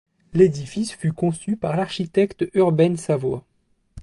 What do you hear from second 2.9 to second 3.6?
Savoie.